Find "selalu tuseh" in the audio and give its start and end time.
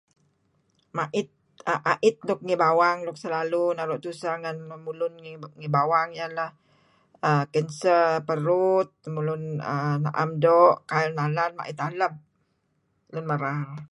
3.23-4.35